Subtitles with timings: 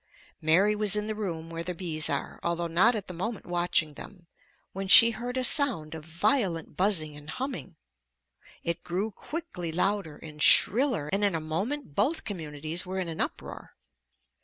[0.41, 3.93] Mary was in the room where the bees are, although not at the moment watching
[3.93, 4.25] them,
[4.73, 7.75] when she heard a sound of violent buzzing and humming.
[8.63, 13.21] It grew quickly louder and shriller, and in a moment both communities were in an
[13.21, 13.75] uproar.